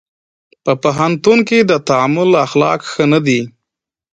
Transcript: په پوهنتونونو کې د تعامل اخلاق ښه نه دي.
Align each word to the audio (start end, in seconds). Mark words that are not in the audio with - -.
په 0.63 0.71
پوهنتونونو 0.83 1.47
کې 1.49 1.57
د 1.61 1.71
تعامل 1.87 2.29
اخلاق 2.45 2.79
ښه 2.91 3.03
نه 3.13 3.19
دي. 3.25 3.41